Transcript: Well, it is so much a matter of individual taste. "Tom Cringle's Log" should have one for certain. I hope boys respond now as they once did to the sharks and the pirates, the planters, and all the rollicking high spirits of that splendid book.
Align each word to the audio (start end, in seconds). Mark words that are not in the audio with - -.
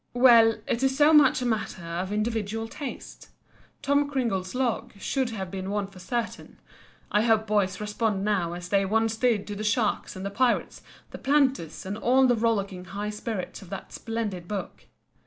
Well, 0.15 0.55
it 0.65 0.81
is 0.81 0.97
so 0.97 1.13
much 1.13 1.43
a 1.43 1.45
matter 1.45 1.83
of 1.85 2.11
individual 2.11 2.67
taste. 2.67 3.29
"Tom 3.83 4.09
Cringle's 4.09 4.55
Log" 4.55 4.93
should 4.99 5.29
have 5.29 5.53
one 5.53 5.85
for 5.85 5.99
certain. 5.99 6.59
I 7.11 7.21
hope 7.21 7.45
boys 7.45 7.79
respond 7.79 8.25
now 8.25 8.53
as 8.53 8.69
they 8.69 8.83
once 8.83 9.15
did 9.15 9.45
to 9.45 9.55
the 9.55 9.63
sharks 9.63 10.15
and 10.15 10.25
the 10.25 10.31
pirates, 10.31 10.81
the 11.11 11.19
planters, 11.19 11.85
and 11.85 11.99
all 11.99 12.25
the 12.25 12.35
rollicking 12.35 12.85
high 12.85 13.11
spirits 13.11 13.61
of 13.61 13.69
that 13.69 13.93
splendid 13.93 14.47
book. 14.47 14.85